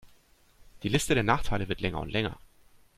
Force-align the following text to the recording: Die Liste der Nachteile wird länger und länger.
Die 0.81 0.89
Liste 0.89 1.13
der 1.13 1.21
Nachteile 1.21 1.69
wird 1.69 1.79
länger 1.81 1.99
und 1.99 2.09
länger. 2.11 2.39